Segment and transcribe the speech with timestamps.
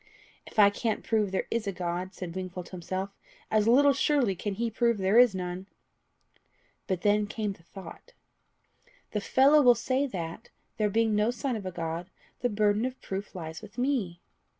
[0.47, 3.11] "If I can't prove there is a God," said Wingfold to himself,
[3.51, 5.67] "as little surely can he prove there is none."
[6.87, 8.13] But then came the thought
[9.11, 12.09] "The fellow will say that, there being no sign of a God,
[12.39, 14.19] the burden of proof lies with me."